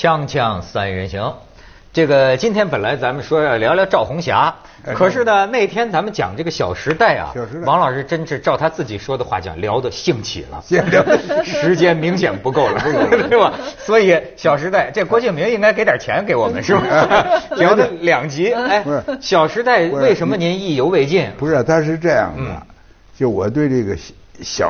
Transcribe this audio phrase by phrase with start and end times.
[0.00, 1.34] 锵锵三人行，
[1.92, 4.54] 这个今天本来咱们说要聊聊赵红霞，
[4.94, 7.34] 可是呢那天咱们讲这个《小时代》啊
[7.66, 10.64] 王老师真是照他自己说的话讲，聊得兴起了，
[11.44, 12.80] 时间明显 不够了，
[13.28, 13.52] 对吧？
[13.76, 17.42] 所以《小时代》这郭敬明应该给点钱给我们，是吧？
[17.56, 21.30] 聊的两集，哎不是，《小时代》为什么您意犹未尽？
[21.36, 22.56] 不是，他是这样的，嗯。
[23.18, 24.14] 就我对这个小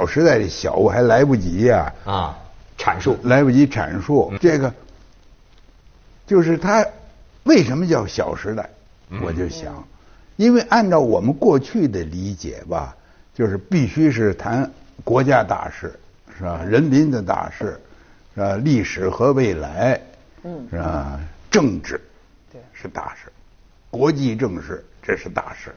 [0.00, 2.36] 小时代的小我还来不及呀、啊，
[2.76, 4.72] 阐述，来不及阐述、这个，
[6.30, 6.86] 就是它
[7.42, 8.70] 为什么叫小时代，
[9.20, 9.82] 我就想，
[10.36, 12.94] 因为按照我们过去的理解吧，
[13.34, 14.70] 就是必须是谈
[15.02, 15.92] 国家大事，
[16.38, 16.62] 是吧？
[16.64, 17.80] 人民的大事，
[18.32, 18.54] 是吧？
[18.58, 20.00] 历史和未来，
[20.44, 21.18] 嗯是吧？
[21.50, 22.00] 政治，
[22.52, 23.32] 对是大事，
[23.90, 25.74] 国际政事这是大事，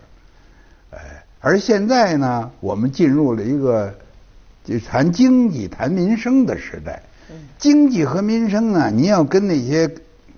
[0.91, 3.91] 哎，而现在呢，我们进入了一个
[4.63, 7.01] 就谈经济、谈民生的时代。
[7.57, 9.89] 经济和民生呢，你要跟那些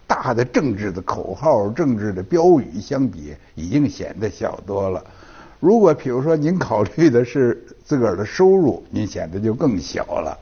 [0.07, 5.03] 大的政治的口号、政治的标语相比，已经显得小多了。
[5.59, 10.37] 如果比如说您考虑的是自个儿的收入，您显得就更小了。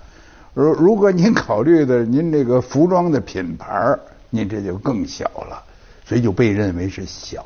[0.53, 3.97] 如如果您考虑的您这个服装的品牌，
[4.29, 5.63] 您这就更小了，
[6.05, 7.43] 所以就被认为是小。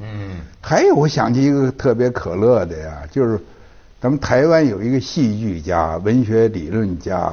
[0.00, 3.38] 嗯还有，我想起一个特别可乐的呀，就是
[4.00, 7.32] 咱们台湾有一个戏剧家、文学理论家、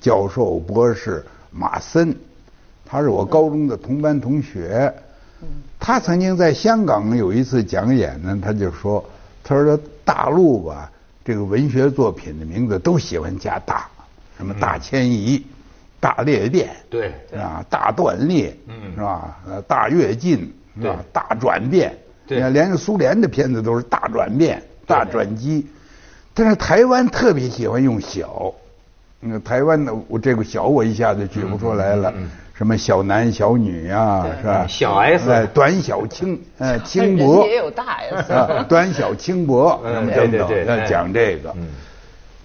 [0.00, 2.16] 教授、博士马森，
[2.86, 4.92] 他是我高中的同班同学。
[5.78, 9.04] 他曾经在香港有一次讲演呢，他就说
[9.44, 10.90] ：“他说大陆吧，
[11.24, 13.86] 这个文学作品的名字都喜欢加大，
[14.38, 15.44] 什么大迁移、
[16.00, 17.12] 大裂变，对。
[17.36, 18.94] 啊，大断裂，嗯。
[18.94, 19.36] 是吧？
[19.46, 20.96] 呃，大跃进，是吧？
[20.96, 21.04] 对？
[21.12, 21.94] 大转变，
[22.26, 22.38] 对。
[22.38, 25.66] 你看连苏联的片子都是大转变、大转机，
[26.32, 28.52] 但是台湾特别喜欢用小，
[29.20, 32.12] 那台湾的我这个小我一下子举不出来了，
[32.56, 34.66] 什么小男小女呀、对是吧？
[34.66, 37.42] 小 S 哎，短小轻，呃， 轻薄。
[37.42, 40.86] 家也有大 S 啊，短小轻薄，嗯什么等等对对对，要哎。
[40.86, 41.52] 讲这个。
[41.56, 41.66] 嗯。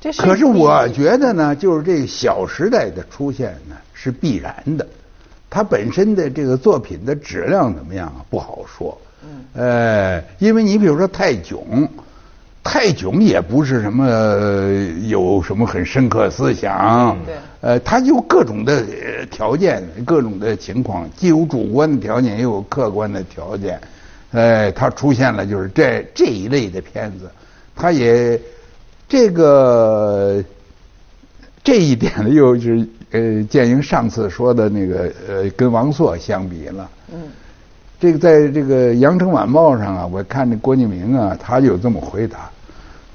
[0.01, 4.85] 这是可是我觉得呢，就是这个小时代的出现呢是必然的，
[5.49, 8.97] 它本身的这个作品的质量怎么样啊不好说。
[9.23, 11.87] 嗯，呃，因为你比如说泰囧，
[12.63, 14.71] 泰囧也不是什么呃
[15.07, 18.83] 有什么很深刻思想，对呃，它有各种的
[19.29, 23.79] 条件，各种的情况，既有主观的条件，也有客观的条件。
[24.31, 27.29] 呃，它出现了就是这这一类的片子，
[27.75, 28.39] 它也
[29.07, 30.43] 这个
[31.63, 36.89] 这一点呢，又是呃，建英上次说的那个呃，跟王朔相比了。
[37.13, 37.23] 嗯，
[37.99, 42.49] 这个在这个《羊城晚报》上啊，我看这郭敬明啊，他就这么回答：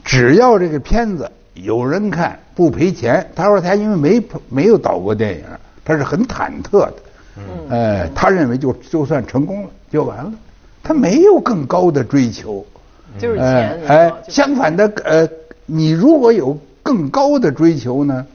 [0.05, 3.25] 只要这个片子有人看，不赔钱。
[3.37, 5.45] 他说他因为没没有导过电影，
[5.85, 6.95] 他是很忐忑的。
[7.37, 10.33] 嗯，呃，他认为就就算成功了就完了，
[10.83, 12.67] 他没有更高的追求。
[13.19, 15.29] 就是哎钱，哎，就相反的，呃，
[15.67, 18.27] 你如果有更高的追求呢，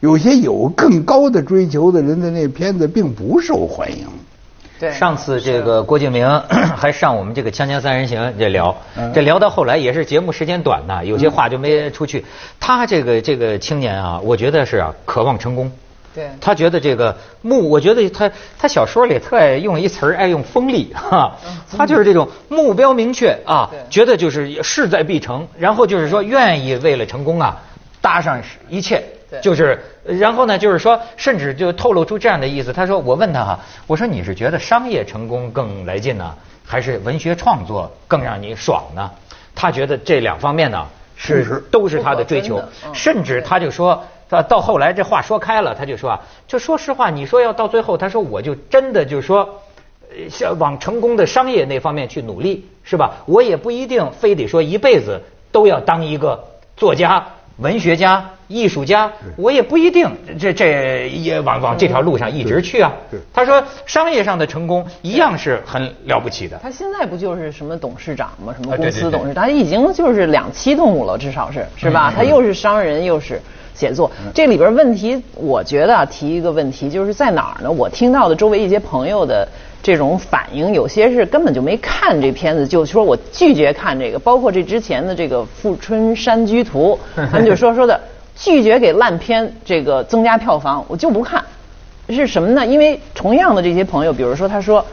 [0.00, 4.06] 有些有更高的追求的人的那片子并不受欢迎。
[4.78, 6.28] 对上次这个郭敬明
[6.76, 12.24] 还上我们这个《锵锵三人行》这聊，嗯这聊到后来也是节目时间短呐，有些话就没出去。
[12.60, 15.70] 他这个这个青年啊，我觉得是啊，渴望成功。
[16.14, 21.36] 对他觉得这个目，我觉得他他小说里特爱用一词儿，爱用锋利哈，
[21.76, 27.60] 他就是这种目标明确啊对，觉得就是势在必成，然后就是说愿意为了成功啊
[28.00, 36.34] 搭上一切对，就是然后呢，就是说甚至就透露出这样的意思，他说我问他哈，我说你是觉得商业成功更来劲呢，
[36.64, 39.10] 还是文学创作更让你爽呢？
[39.54, 40.86] 他觉得这两方面呢
[41.16, 42.62] 是都是他的追求
[42.94, 49.62] 甚至他就说，到到后来这话说开了，他就说啊，就说实话，你说要到最后，他说我就真的就说，
[50.10, 53.16] 呃像往成功的商业那方面去努力，是吧？
[53.26, 55.20] 我也不一定非得说一辈子
[55.50, 56.44] 都要当一个
[56.76, 57.26] 作家、
[57.58, 60.08] 文学家、艺术家，我也不一定
[60.38, 62.92] 这这也往往这条路上一直去啊。
[63.32, 66.58] 他说，商业上的成功一样是很了不起的。
[66.62, 68.54] 他现在不就是什么董事长吗？
[68.56, 69.42] 什么公司董事长？
[69.42, 72.12] 他已经就是两栖动物了，至少是是吧？
[72.14, 73.40] 他又是商人，又是
[73.74, 74.08] 写作。
[74.32, 77.70] 这里边问题，我觉得啊，提一个问题，就是在哪儿呢？
[77.70, 79.46] 我听到的周围一些朋友的
[79.88, 84.18] 这种反应，有些是根本就没看这片子，就说我拒绝看这个。
[84.18, 86.98] 包括这之前的这个《富春山居图》，
[87.30, 87.98] 他们就说说的
[88.36, 91.42] 拒绝给烂片这个增加票房，我就不看。
[92.10, 92.66] 是什么呢？
[92.66, 94.84] 因为同样的这些朋友，比如说他说。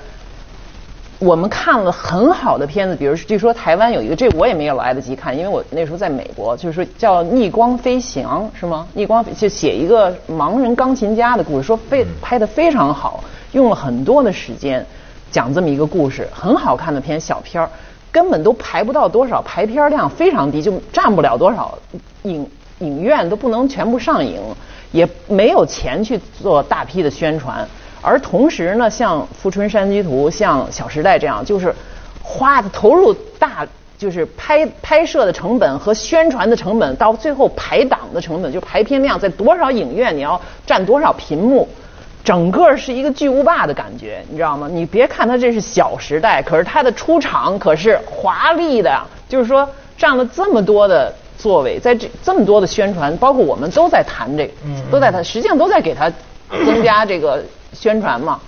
[1.26, 8.88] 我们看了很好的片子，比如据说台湾有一个，这我也没有来得及看，因为我那时候在美国，就是说叫《逆光飞翔》，是吗？
[8.94, 13.24] 逆光就写一个盲人钢琴家的故事，说非拍的非常好，
[13.54, 14.86] 用了很多的时间
[15.32, 17.68] 讲这么一个故事，很好看的片小片儿，
[18.12, 21.76] 根本都排不到多少，排片量非常低，就占不了多少
[22.22, 22.48] 影
[22.80, 24.40] 影院都不能全部上映，
[24.92, 27.68] 也没有钱去做大批的宣传。
[28.06, 31.74] 而同时呢，像《富春山居图》、像《小时代》这样，就是
[32.22, 33.66] 花的投入大。
[33.98, 41.66] 就是拍拍摄的成本和宣传的成本，到最后排档的成本，就排片量在多少影院，你要占多少屏幕，
[42.22, 44.68] 整个是一个巨无霸的感觉，你知道吗？
[44.70, 49.68] 你别看它这是小时代，可是它的出场可是华丽的，就是说
[49.98, 54.52] 占了这么多的座位，在这这么多的宣传，包括我们都在谈这个，
[54.92, 56.12] 都在谈，实际上都在给它
[56.66, 57.42] 增加这个
[57.76, 58.40] 宣传嘛，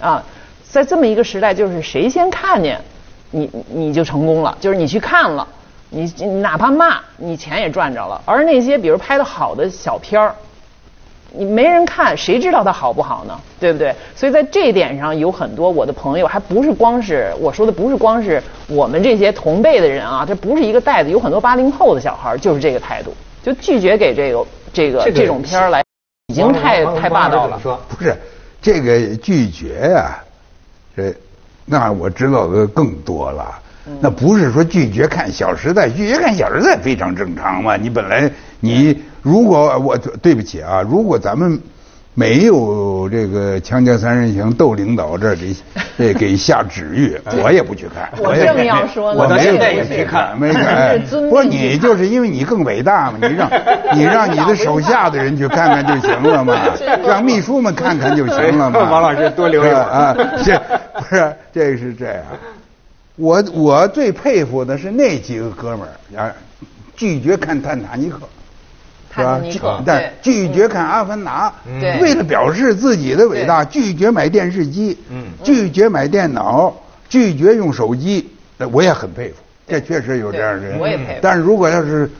[0.00, 0.22] 啊，
[0.62, 2.80] 在这么一个时代，就是谁先看见。
[3.36, 5.44] 你你就成功了，就是你去看了，
[5.90, 6.04] 你
[6.40, 8.22] 哪怕骂，你钱也赚着了。
[8.24, 10.32] 而那些比如拍的好的小片儿，
[11.32, 13.36] 你没人看，谁知道它好不好呢？
[13.58, 13.92] 对不对？
[14.14, 25.82] 所以在这一点上，有很多我的朋友，还不是光是我说的，不是光是我们这些同辈的人啊，这不是一个代子，有很多八零后的小孩就是这个态度，就拒绝给这个这个这种片儿来，
[26.28, 27.58] 已经太太霸道了。
[27.60, 28.16] 说不是
[28.64, 30.16] 这个拒绝呀，
[30.96, 31.14] 这。
[31.66, 33.58] 那我知道的更多了，
[34.00, 37.74] 那不是说拒绝看《小时代》，拒绝看《小时代》非常正常嘛。
[37.74, 38.30] 你本来
[38.60, 41.58] 你如果我对不起啊，如果咱们
[42.16, 45.56] 没有这个《锵锵三人行》窦领导这里
[45.98, 48.08] 这给下旨意，我也不去看。
[48.22, 51.00] 我正要说呢，我现在也去看，没看。
[51.28, 53.50] 不是你就是因为你更伟大嘛，你让
[53.94, 56.56] 你让你的手下的人去看看就行了嘛，
[57.04, 58.78] 让秘书们看看就行了嘛。
[58.90, 60.14] 王老师多留意啊，
[60.44, 60.56] 这
[60.94, 61.34] 不是？
[61.52, 62.22] 这是这样，
[63.16, 66.32] 我我最佩服的是那几个哥们儿啊，
[66.96, 68.18] 拒绝看《泰坦尼克》，
[69.14, 69.22] 是
[69.60, 69.82] 吧？
[69.86, 71.52] 但拒绝看《阿凡达》，
[72.00, 74.98] 为了表示自己的伟大，拒绝买电视机，
[75.42, 76.74] 拒绝买电脑，
[77.08, 78.28] 拒绝用手机。
[78.72, 80.78] 我也很佩服，这确实有这样的人。
[80.78, 81.18] 我也佩服。
[81.22, 82.10] 但是如果要是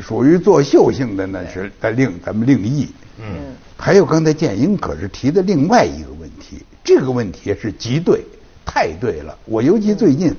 [0.00, 2.88] 属于作秀性的，那是咱另咱们另议。
[3.18, 3.54] 嗯。
[3.76, 8.24] 还有刚才建英可是提的另外一个问题，这个问题是极对。
[8.70, 10.30] 太对了，我尤其最近，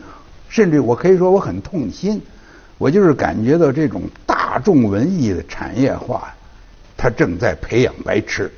[0.49, 2.21] 甚至我可以说我很痛心，
[2.79, 6.33] 我就是感觉到这种大众文艺的产业化，
[6.97, 8.51] 它正在培养白痴。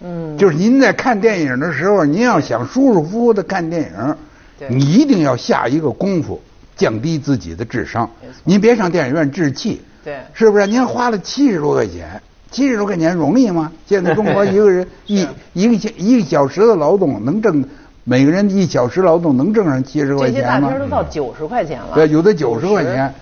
[0.00, 6.42] 嗯，就是您在看电影的时候，您要想舒舒服服的看电影，你一定要下一个功夫，
[6.74, 8.10] 降低自己的智商。
[8.42, 10.66] 您别上电影院置气，对，是不是？
[10.66, 12.20] 您花了七十多块钱，
[12.50, 13.70] 七十多块钱容易吗？
[13.86, 17.62] 现在中国一个人 一一个一个小时的劳动能挣。
[18.06, 20.38] 每个人一小时劳动能挣上七十块钱吗？
[20.40, 21.92] 这些大片都到九十块钱了。
[21.94, 23.14] 对，有的九十块钱，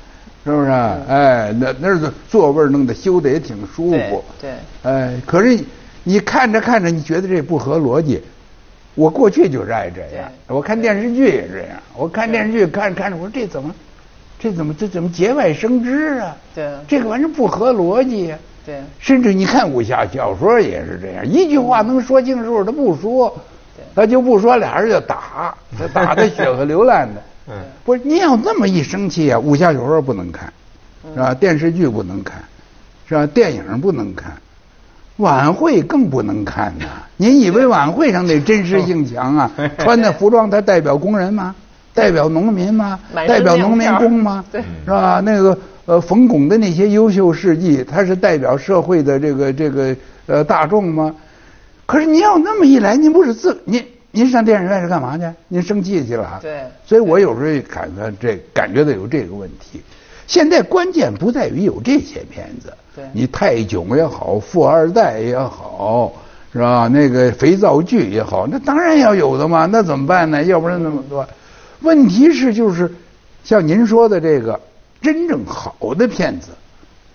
[0.44, 0.70] 是不是？
[0.70, 4.24] 哎，那那是座位弄得修的也挺舒服。
[4.40, 4.50] 对。
[4.82, 5.58] 哎，可是
[6.02, 8.22] 你看着看着，你觉得这不合逻辑。
[8.94, 11.78] 我过去就是爱这样，我看电视剧也这样。
[11.96, 13.74] 我看电视剧看着看着，我说这怎么，
[14.38, 16.36] 这怎么这怎么节外生枝啊？
[16.54, 16.70] 对。
[16.86, 18.38] 这个玩意儿不合逻辑呀。
[18.66, 18.80] 对。
[18.98, 23.34] 甚至你看武侠小说也是这样，一句话能说清楚，他不说。
[23.94, 25.54] 他就不说，俩人就打，
[25.92, 27.20] 打的血和流烂的。
[27.48, 27.54] 嗯，
[27.84, 30.52] 不是您要那么一生气啊，武侠小说不能看，
[31.14, 31.34] 是吧？
[31.34, 32.42] 电视剧不能看，
[33.08, 33.26] 是吧？
[33.26, 34.32] 电影不能看，
[35.16, 36.86] 晚会更不能看呐。
[37.16, 39.50] 您以为晚会上那真实性强啊？
[39.78, 41.54] 穿的服装它代表工人吗？
[41.94, 42.98] 代表农民吗？
[43.14, 44.44] 代表农民工吗？
[44.50, 45.20] 对，是吧？
[45.24, 49.94] 那个呃，冯巩的那些优秀事迹，他是代表社会的这个这个
[50.26, 51.12] 呃大众吗？
[51.86, 55.24] 可是您要那么一来，您不是自您您上电影院是干嘛去？
[55.48, 56.38] 您生气去了？
[56.42, 56.60] 对。
[56.86, 59.80] 所以我有时候感觉这感觉到有这个问题。
[60.26, 63.04] 现在关键不在于有这些片子，对。
[63.12, 66.12] 你泰囧也好，富二代也好，
[66.52, 66.88] 是吧？
[66.88, 69.64] 那个肥皂剧也好，那当然要有的嘛。
[69.64, 70.42] 那怎么办呢？
[70.44, 71.26] 要不然那么多。
[71.80, 72.94] 问题是就是
[73.42, 74.60] 像您说的这个
[75.00, 76.50] 真正好的片子，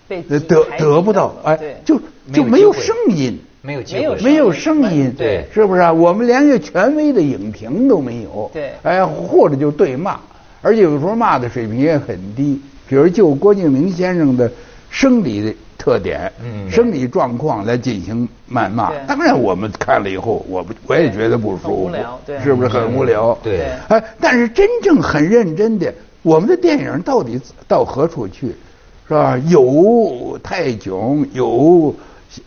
[0.08, 2.00] 得得不到，哎，就
[2.32, 3.38] 就没有声音。
[3.68, 5.92] 没有没有没有声音，对，是不是啊？
[5.92, 10.18] 我们连个权威的影评都没有，对，哎，或者就对骂，
[10.62, 12.58] 而且有时候骂的水平也很低。
[12.88, 14.50] 比如就郭敬明先生的
[14.88, 21.90] 生理的特点、嗯生理状况来进行谩骂，当然我们看了以后，我不我也觉得不舒服，
[22.24, 23.36] 对，是不是很无聊？
[23.42, 28.54] 对，哎，但是真正很认真的，我们的电影到底到何处去？
[29.06, 29.38] 是吧？
[29.48, 31.94] 有泰囧，有。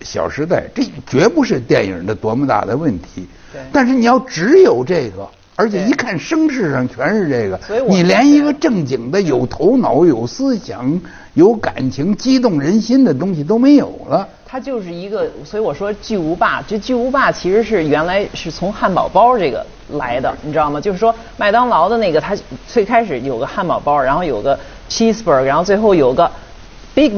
[0.01, 3.27] 小时代，这绝不是电影的多么大的问题。
[3.71, 10.99] 但是你要只有这个，而且一看声势上全是这个，你连一个正经的、有头脑、有思想、
[11.33, 14.27] 有感情、激动人心的东西都没有了。
[14.45, 20.79] 它就是一个，所以我说巨无霸，这巨无霸其实是原来是从汉堡包这个来的，你知道吗？
[20.79, 22.35] 就是说麦当劳的那个，它
[22.67, 24.57] 最开始有个汉堡包，然后有个
[24.89, 26.29] cheeseburger，然后最后有个
[26.93, 27.11] Big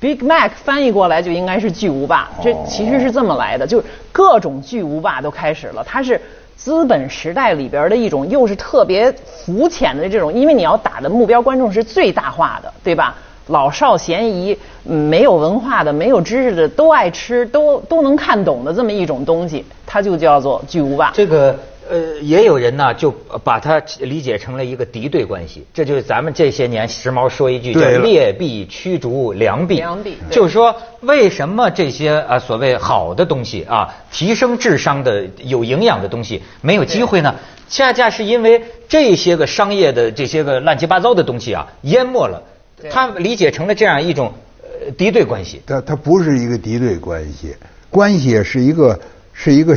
[0.00, 6.20] Mac，Big Mac 翻译过来就应该是巨无霸，这其实是这么来的，就是各种巨无霸都开始了，它是。
[6.56, 13.14] 资本时代里边的一种，又是特别肤浅的这种，因为你要打的目标观众是最大化的，对吧？
[13.48, 21.12] 老少咸宜，没有文化的、没有知识的都爱吃，都都能看懂的这么一种东西，它就叫做巨无霸。
[21.14, 21.56] 这个
[21.88, 23.10] 呃，也有人呢就
[23.44, 29.76] 把它理解成了一个敌对关系，这就是咱们这些年时髦说一句叫劣币驱逐良币。
[29.76, 37.34] 良币，就是说为什么这些啊所谓好的东西啊，提升智商的有营养的东西没有机会呢？
[37.68, 42.42] 恰恰是因为这些个商业的这些个乱七八糟的东西啊，淹没了。
[42.90, 45.62] 他理解成了这样一种呃敌对关系。
[45.66, 47.56] 它它不是一个敌对关系，
[47.90, 49.00] 关系是一个
[49.32, 49.76] 是一个，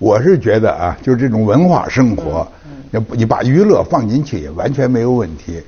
[0.00, 2.50] 我是觉得啊，就是这种文化生活，
[2.90, 5.62] 你你把娱乐放进去也完全没有问题。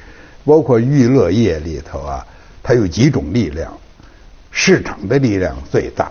[0.45, 2.27] 包括娱乐业里头啊，
[2.63, 3.73] 它有几种力量，
[4.51, 6.11] 市场的力量最大，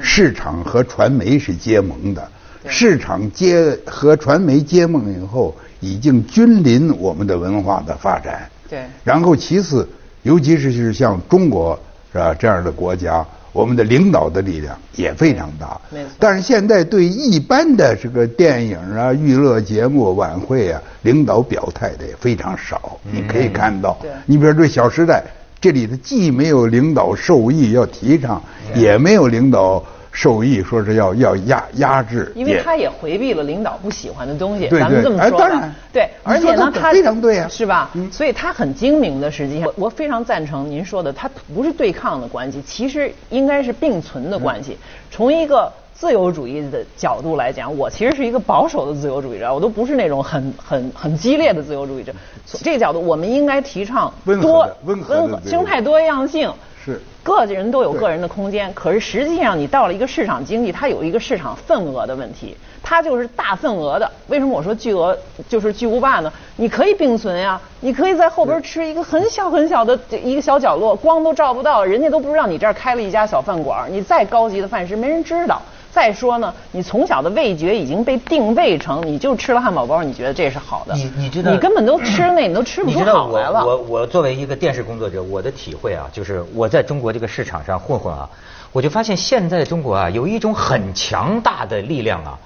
[0.00, 2.30] 市场和传媒是结盟的，
[2.68, 8.48] 市场结和传媒结盟以后，已经君临我们的文化的发展。
[8.68, 9.88] 对，然后其次，
[10.22, 11.76] 尤其是是像中国
[12.12, 15.80] 是吧这样的国家，我们的领导的力量也非常大。
[16.18, 22.98] 但是现在对一般的这个电影啊、娱乐节目、晚会啊，领导表态的也非常少。
[23.10, 23.96] 你可以看到，
[24.26, 25.22] 你比如说《小时代》，
[25.60, 28.42] 这里头既没有领导授意要提倡，
[28.74, 29.82] 也没有领导。
[30.14, 35.74] 受益说是要要压压制，因为他也回避了领导不喜欢的东西，咱们这么说吧。
[35.92, 37.90] 对，而且呢，他非常对啊，是吧？
[38.12, 44.78] 所以他很精明的，实际上，我我非常赞成您说的，他不是对抗的关系，其实应该是并存的关系。
[45.10, 52.12] 从一个自由主义的角度来讲，我其实是一个保守的自由主义者，我都不是那种很很很激烈的自由主义者。
[52.46, 56.52] 从这个角度，我们应该提倡多温和生态多样性。
[56.84, 57.00] 是。
[57.22, 64.10] 个人都有个人的空间，可是实际上你到了一个市场经济，它有一个市场份额的问题，它就是大份额的。
[64.28, 65.16] 为什么我说巨额
[65.48, 66.30] 就是巨无霸呢？
[66.56, 75.62] 你可以并存呀，你可以在后边吃一个很小很小的一个小角落，光都照不到，人家都不知道你这儿开了一家小饭馆，你再高级的饭食没人知道。
[75.94, 80.94] 再说呢，你从小的味觉已经被定位成，你就吃了汉堡包，你觉得这是好的。
[80.96, 81.52] 你你知道？
[81.52, 83.64] 你根本都吃那，你都吃不出好来了。
[83.64, 88.28] 我我作为一个电视工作者，我的体会啊，就是我在中国这个市场上混混啊，
[88.72, 92.38] 我就发现现在中国啊有一种很强大的力量啊，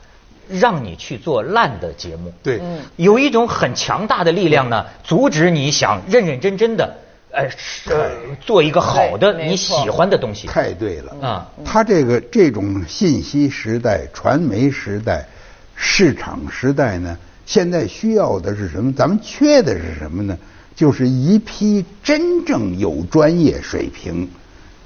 [0.48, 2.30] 让你去做烂的节目。
[2.42, 2.60] 对。
[2.96, 6.94] 有一种很强大的力量呢，阻止你想认认真真的。
[7.30, 7.92] 哎，是
[8.40, 10.46] 做一个好的你喜欢的东西。
[10.46, 11.50] 太对了啊！
[11.64, 15.26] 他这个这种信息时代、传媒时代、
[15.74, 18.92] 市场时代呢，现在需要的是什么？
[18.92, 20.36] 咱们缺的是什么呢？
[20.74, 24.28] 就是一批真正有专业水平、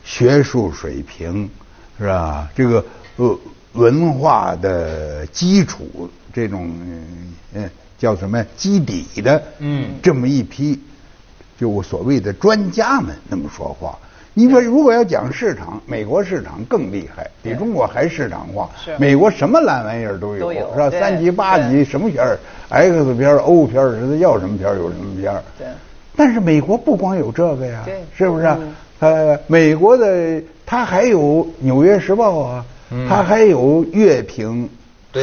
[0.04, 1.48] 学术水平，
[1.98, 2.48] 是吧？
[2.56, 2.84] 这个
[3.16, 3.38] 呃
[3.74, 6.74] 文化的基础，这种
[7.54, 10.80] 嗯叫什么基底的，嗯，这么一批。
[11.62, 13.96] 就所谓的专家们那么说话，
[14.34, 18.68] 你说如果要讲市场，美国市场更厉害，比中国还市场化。
[18.84, 18.90] 是。
[18.98, 20.90] 美国什么烂玩意儿都有，是吧？
[20.90, 22.36] 三级、八级，什么片儿
[22.68, 25.68] ，X 片、O 片，是要什么片儿有什么片对。
[26.16, 28.52] 但是美国不光有这个呀，对，是不是？
[28.98, 31.20] 呃，美国的它还有
[31.60, 32.64] 《纽约时报》啊，
[33.08, 34.68] 它还有乐评、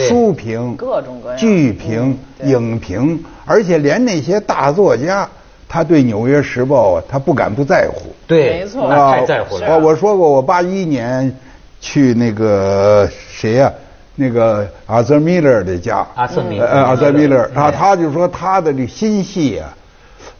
[0.07, 5.27] 书评、各种各样剧评、影评，而且连那些大作家。
[5.69, 8.07] 他对《纽约时报》啊，他不敢不在乎。
[8.25, 9.67] 对，没错，太在乎了。
[9.69, 11.31] 我我说过，我八一年
[11.79, 13.71] 去那个谁呀，
[14.15, 16.05] 那个阿瑟米勒的家。
[16.15, 16.65] 阿瑟米勒。
[16.65, 19.71] 阿瑟米勒，他他就说他的这新戏啊，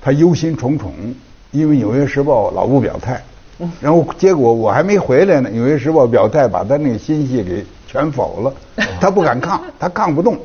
[0.02, 0.90] 他忧心忡忡，
[1.52, 3.22] 因为《纽约时报》老不表态。
[3.80, 8.54] 然后结果我还没回来呢，《纽约时报》表态，把他那个新戏给全否了。
[9.00, 10.36] 他不敢抗，他抗不动。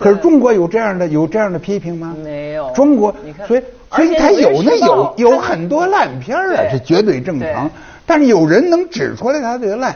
[0.00, 2.16] 可是中国有这样的有这样的批评吗？
[2.24, 2.70] 没有。
[2.72, 3.14] 中国，
[3.46, 3.62] 所以。
[3.92, 7.68] 所以他有那有有很多烂片啊，这绝对正常。
[8.06, 9.92] 但是有人能指出来他这个烂，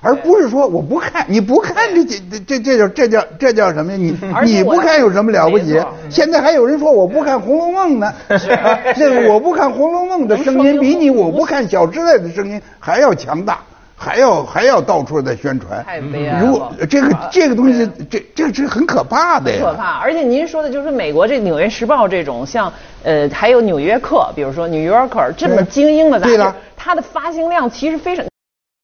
[0.00, 3.98] 而不是说我不看，你不看这这这这叫这叫这叫什么呀？
[3.98, 4.14] 你
[4.46, 5.76] 你不看有什么了不起？
[6.08, 8.12] 现在还有人说我不看《红楼梦》呢，
[8.94, 13.58] 这个我不看《红楼梦》的声音比你我不看《小时代》的声音还要强大。
[14.02, 16.44] 还要还要到处在宣传，太悲哀了。
[16.44, 19.58] 如果这个这个东西，这这个是很可怕的呀。
[19.62, 22.72] 可怕，而且您说的就是美国这《纽约时报》这种，像
[23.04, 28.24] 呃还有《纽约客》，比如说《New Yorker》这么精英的杂志，它的发行量其实非常。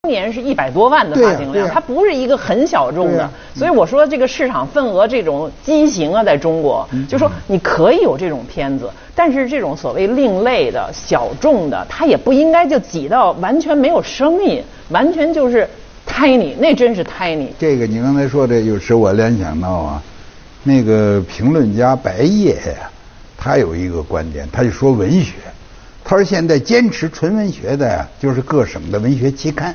[0.03, 15.69] 当年是一百多万的发行量，它不是一个很小众的所以我说这个市场份额这种畸形啊，在中国，嗯就说你可以有这种片子，但是这种所谓另类的小众的，它也不应该就挤到完全没有声音，完全就是
[16.07, 17.49] tiny，那真是 tiny。
[17.59, 20.03] 这个你刚才说的，又使我联想到啊，
[20.63, 22.89] 那个评论家白夜呀，
[23.37, 25.33] 他有一个观点，他就说文学，
[26.05, 29.75] 他说现在坚持纯文学的呀，就是各省的文学期刊。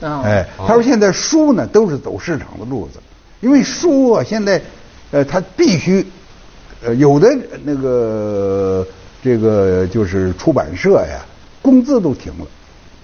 [0.00, 2.98] 嗯，哎，他说现在书呢都是走市场的路子，
[3.40, 4.60] 因为书啊现在，
[5.10, 6.06] 呃，它必须，
[6.84, 7.28] 呃，有的
[7.64, 8.86] 那个
[9.22, 11.20] 这个就是出版社呀，
[11.60, 12.46] 工资都停了，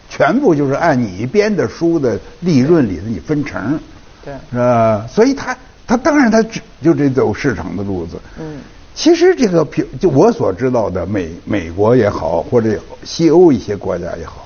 [0.08, 3.78] 全部就是按你编的书的利润里的你分成，
[4.24, 4.34] 对。
[4.50, 5.06] 是吧？
[5.08, 8.16] 所以他他当然他只就得走市场的路子。
[8.38, 8.58] 嗯，
[8.94, 14.45] 其实这个评就我所知道的美美国也好，或者西欧一些国家也好，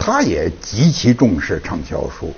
[0.00, 2.32] 他也极其重视畅销书，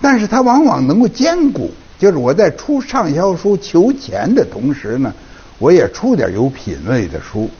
[0.00, 5.12] 但是他往往能够兼顾，就是我在出畅销书求钱的同时呢，
[5.58, 7.50] 我也出点有品位的书，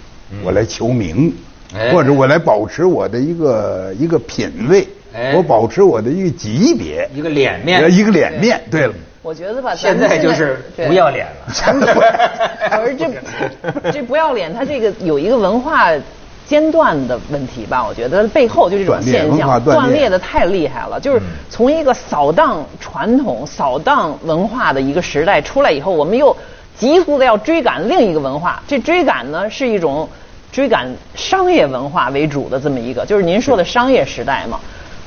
[0.45, 1.35] 我来求名，
[1.75, 1.91] 哎。
[1.93, 5.35] 或者我来保持我的一个一个品位，哎。
[5.35, 7.81] 我保持我的一个级别，一个脸面。
[7.81, 8.62] 呃一个脸面。
[8.71, 8.87] 对。
[8.87, 11.53] 了，我觉得吧，现在就是不要脸了。
[11.53, 11.93] 真的
[12.71, 15.91] 可是这这不要脸，他这个有一个文化
[16.47, 17.85] 间断的问题吧？
[17.87, 21.01] 我觉得背后就这种现象断裂的太厉害了。
[21.01, 26.37] 就是从一个扫荡传统、扫荡文化的一个时代出来以后，我们又
[26.77, 28.63] 急速的要追赶另一个文化。
[28.67, 30.09] 这追赶呢是一种
[30.53, 34.61] 追赶商业文化为主的这么一个，就是您说的商业时代嘛。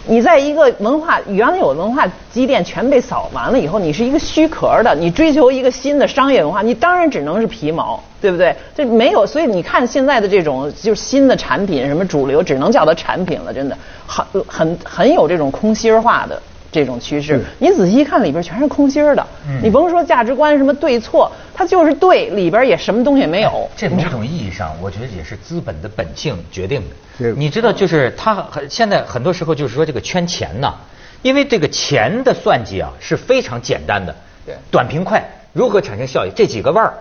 [0.10, 8.56] 你在一个文化原来有文化积淀全被扫完了以后，你是一个虚壳的，你追求一个新的商业文化，你当然只能是皮毛，对不对？
[8.74, 17.44] 这没有，所以你看现在的这种就是新的产品，什么主流，只能叫它产品了，真的很很很有这种空心化的这种趋势。
[17.60, 19.26] 你仔细一看，里边全是空心儿的，
[19.62, 23.70] 你甭说价值观什么对错，它就是对，里边也什么东西也没有。
[23.76, 26.96] 这某种意义上，我觉得也是资本的本性决定的。
[27.20, 30.74] 这你知道，就是他很现在很多时候就是说这个圈钱呐，
[31.22, 36.32] 因为这个钱的算计啊是非常简单的，对短平快，如何产生效益？
[36.36, 36.94] 这几个腕儿，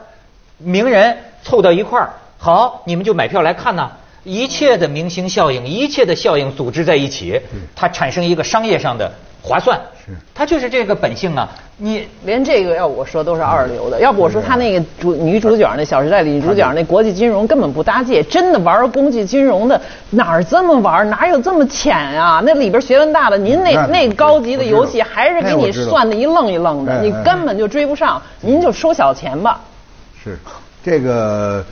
[0.59, 3.90] 名人凑到一块儿，好，你们就买票来看呐。
[4.26, 7.40] 一切的明星效应，一切的效应组织在一起，
[7.76, 9.08] 它产生一个商业上的
[9.40, 9.80] 划算。
[10.04, 11.48] 是它就是这个本性啊。
[11.78, 22.42] 你连这个要我说都是二流的，要不我说他那个主女主角那《小时代》里女主角那国际金融根本不搭界，真的玩国际金融的哪儿这么玩，哪有这么浅啊？
[22.44, 29.60] 那里边学问大的，您那那那高级的游戏还是给你算的一愣一愣的，你根本就追不上，您就收小钱吧。
[30.24, 30.38] 是
[30.82, 31.64] 这个，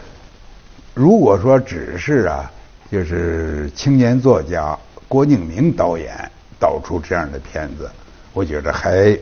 [0.95, 2.51] 如果说只是啊，
[2.91, 4.79] 就是青年作家
[5.09, 6.15] 郭敬明导演
[6.61, 7.91] 导出这样的片子，
[8.33, 9.19] 我觉得还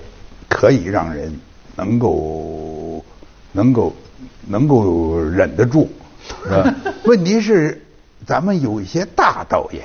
[0.48, 1.35] 可以让人
[1.74, 3.02] 能够
[3.52, 3.92] 能够
[4.46, 5.90] 能够忍得住。
[6.44, 7.82] 是吧 问题是，
[8.26, 9.82] 咱们有一些大导演，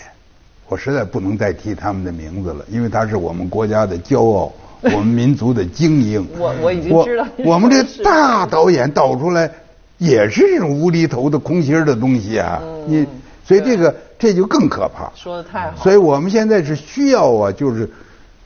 [0.68, 4.52] 我实在不能再提他们的名字了，因为他是我们国家的骄傲，
[4.84, 6.28] 我们民族的精英。
[6.38, 9.50] 我我已经知道我我们这大导演导出来
[9.98, 13.08] 也是这种无厘头的空心儿的东西啊，嗯你
[13.44, 15.12] 所以这个这就更可怕。
[15.16, 17.90] 说的太好所以我们现在是需要啊，就是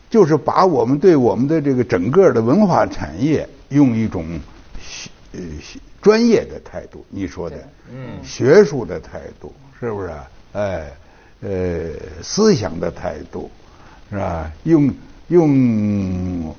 [0.10, 4.26] 就是把我们对我们的这个整个的文化产业用一种
[4.80, 7.58] 学呃学专业的态度，你说的，
[7.92, 10.28] 嗯学术的态度是不是啊？
[10.54, 10.92] 哎，
[11.42, 11.90] 呃，
[12.22, 13.50] 思想的态度
[14.10, 14.52] 是吧？
[14.64, 14.94] 用
[15.30, 16.54] 用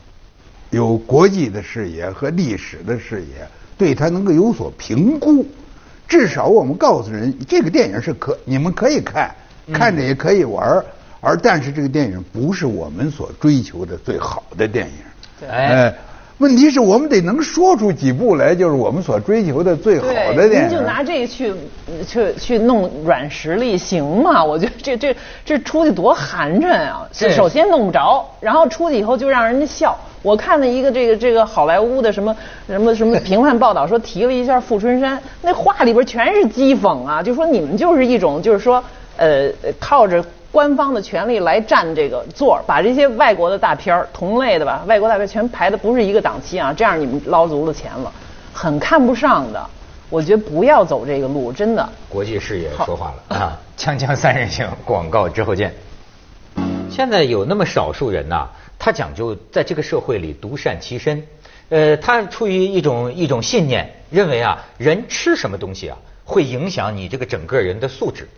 [0.71, 3.47] 有国际的视野和历史的视野，
[3.83, 5.45] 对他能够有所评估。
[6.07, 9.35] 至少我们告诉人，这个电影是可你们可以看，
[9.73, 10.85] 看着也可以玩儿
[11.21, 14.93] 而但是这个电影不是我们所追求的最好的电影。
[15.41, 15.93] 对哎，
[16.39, 20.69] 问题是我们得能说出几步来，就是我们所追求的最好的电影。
[20.69, 21.55] 您就拿这个去
[22.07, 24.45] 去去弄软实力行吗？
[24.45, 27.07] 我觉得这这这出去多寒碜啊！
[27.13, 29.97] 是首先弄不着，然后出去以后就让人家笑。
[30.23, 38.83] 我看了一个这个这个好莱坞的什么什么什么评判报道，说提了一下《富春山》，那话里边全是讥讽啊，就说你们就是一种就是说
[39.17, 40.25] 呃靠着。
[40.53, 48.13] 官方的权利来占这个座儿，把这些外国的大片儿同类的吧，外国大片全排的不是一个档期啊，这样你们捞足了钱了，
[48.53, 49.67] 很看不上的。
[50.11, 51.89] 我觉得不要走这个路，真的。
[52.07, 53.59] 国际视野说话了啊！
[53.79, 55.73] 锵锵三人行，广告之后见。
[56.91, 58.47] 现在有那么少数人呐、
[58.79, 61.27] 他讲究在这个社会里独善其身，
[61.71, 68.29] 呃，他出于一种一种信念，认为啊，人吃什么东西啊，会影响你这个整个人的素质。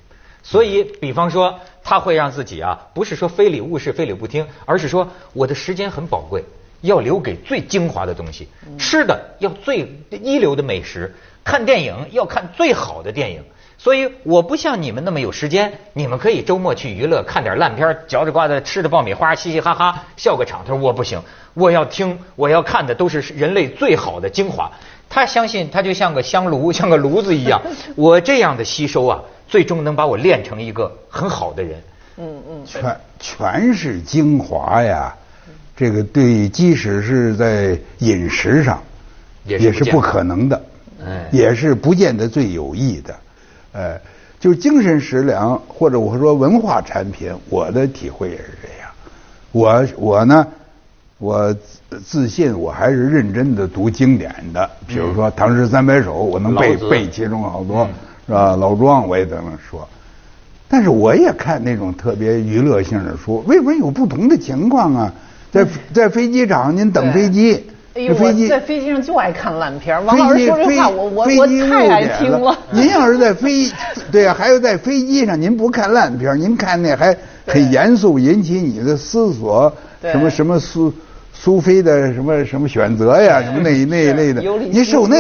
[0.47, 6.45] 所以，比方说，他会让自己啊，不是说非礼勿视、非礼不听，而是说我的时间很宝贵，
[6.83, 8.47] 要留给最精华的东西，
[8.79, 13.43] 吃的要最一流的美食，看电影要看最好的电影。
[13.79, 20.61] 所以我不像你们那么有时间，你们可以周末去娱乐，看点烂片，嚼着瓜子吃着爆米花，嘻嘻哈哈笑个场。
[20.65, 21.21] 他说我不行，
[21.55, 24.71] 我要听，我要看的都是人类最好的精华。
[25.09, 27.61] 他相信他就像个香炉，像个炉子一样，
[27.97, 29.23] 我这样的吸收啊。
[29.47, 31.83] 最终能把我练成一个很好的人。
[32.17, 35.13] 嗯嗯，全全是精华呀，
[35.77, 38.81] 这个对，即使是在饮食上，
[39.45, 40.63] 也是不可能的，
[41.33, 43.17] 也是不见得最有益的。
[43.73, 44.01] 呃，
[44.39, 48.89] 就精神食粮或者我说文化产品，我的体会也是这样。
[49.51, 50.47] 我我呢，
[51.19, 51.53] 我
[52.05, 57.89] 自信我还是认真的读经典的，比如说《唐诗三百首》，我能背背其中好多。
[58.27, 58.57] 是吧？
[58.57, 59.87] 老庄我也在那说，
[60.69, 63.45] 但是我也看那种特别娱乐性的书。
[63.47, 65.13] 为什么有不同的情况啊？
[65.53, 70.05] 在在飞机场，您等飞机，飞机在飞机上就爱看烂片。
[70.05, 72.59] 王老师说这话，我我我太爱听了。
[72.73, 73.71] 您要是在飞，
[74.11, 80.93] 对呀，还有在飞机上，您不看烂片，您看那还很严肃，引起你的思索，什么什么苏
[81.33, 85.17] 苏菲的什么什么选择呀，什么那那一类的，您受那。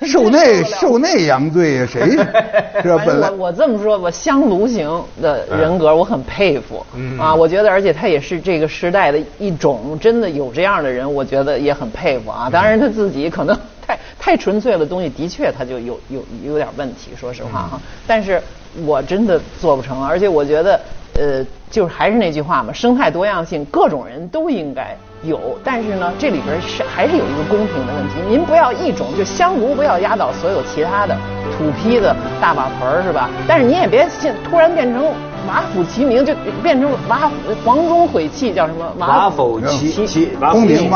[0.06, 1.86] 受那受那洋罪呀？
[1.90, 3.02] 谁是吧？
[3.06, 6.84] 本来我我这么说，吧香炉型的人格我很佩服
[7.18, 7.34] 啊！
[7.34, 12.48] 我觉得，而且他也是这个时代的一种，真的有这样的人，我觉得也很佩服啊！
[12.52, 13.56] 当然他自己可能
[13.86, 17.80] 太太纯粹的东西，的确他就有有有点问题，说实话哈。
[18.06, 18.40] 但是
[18.84, 20.78] 我真的做不成，而且我觉得。
[21.18, 25.58] 呃，就是还是那句话嘛，生态多样性，各种人都应该有。
[25.64, 28.14] 但是呢，这里边是还是有一个公平的问题。
[28.28, 31.16] 您不要一种就香炉不要压倒所有其他的
[31.56, 33.30] 土坯的大瓦盆儿是吧？
[33.48, 35.04] 但是您也别现突然变成
[35.48, 37.30] 瓦釜齐鸣，就变成瓦
[37.64, 40.90] 黄钟毁弃叫什么瓦釜齐齐轰鸣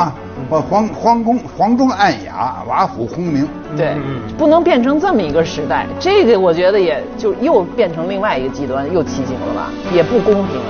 [0.49, 0.61] 嘛。
[0.61, 3.47] 皇皇宫皇钟暗哑，瓦釜轰鸣。
[3.77, 3.97] 对，
[4.39, 5.87] 不能变成这么一个时代。
[5.99, 9.71] 这个我觉得也就又变成另外一个极端，又畸形了吧？
[9.93, 10.61] 也不公平。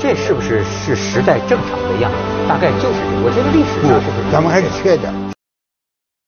[0.00, 2.48] 这是不是是时代正常的样子？
[2.48, 5.12] 大概就是这，我觉得历史上是咱们还是缺点。